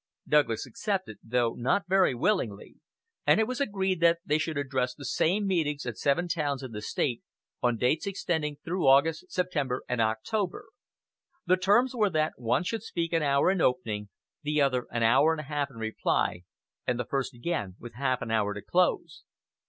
Douglas 0.27 0.65
accepted, 0.65 1.19
though 1.23 1.53
not 1.53 1.83
very 1.87 2.15
willingly; 2.15 2.73
and 3.27 3.39
it 3.39 3.45
was 3.45 3.61
agreed 3.61 3.99
that 3.99 4.17
they 4.25 4.39
should 4.39 4.57
address 4.57 4.95
the 4.95 5.05
same 5.05 5.45
meetings 5.45 5.85
at 5.85 5.95
seven 5.95 6.27
towns 6.27 6.63
in 6.63 6.71
the 6.71 6.81
State, 6.81 7.21
on 7.61 7.77
dates 7.77 8.07
extending 8.07 8.57
through 8.65 8.87
August, 8.87 9.31
September, 9.31 9.83
and 9.87 10.01
October. 10.01 10.69
The 11.45 11.55
terms 11.55 11.93
were 11.93 12.09
that 12.09 12.33
one 12.37 12.63
should 12.63 12.81
speak 12.81 13.13
an 13.13 13.21
hour 13.21 13.51
in 13.51 13.61
opening, 13.61 14.09
the 14.41 14.59
other 14.59 14.87
an 14.91 15.03
hour 15.03 15.33
and 15.33 15.39
a 15.39 15.43
half 15.43 15.69
in 15.69 15.77
reply, 15.77 16.45
and 16.87 16.99
the 16.99 17.05
first 17.05 17.35
again 17.35 17.75
have 17.83 17.93
half 17.93 18.21
an 18.23 18.31
hour 18.31 18.55
to 18.55 18.61
close. 18.63 19.21